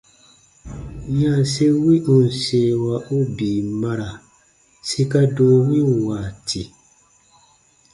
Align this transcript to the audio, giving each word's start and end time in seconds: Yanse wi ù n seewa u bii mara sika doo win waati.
Yanse 1.19 1.63
wi 1.83 1.95
ù 2.13 2.15
n 2.25 2.27
seewa 2.43 2.95
u 3.17 3.17
bii 3.35 3.61
mara 3.81 4.09
sika 4.89 5.21
doo 5.35 5.57
win 5.67 5.89
waati. 6.05 6.61